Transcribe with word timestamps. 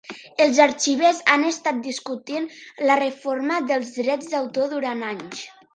Els 0.45 0.61
arxivers 0.63 1.19
han 1.35 1.45
estat 1.51 1.83
discutint 1.89 2.49
la 2.91 2.99
reforma 3.05 3.63
dels 3.73 3.97
drets 4.01 4.35
d'autor 4.35 4.73
durant 4.77 5.11
anys. 5.15 5.49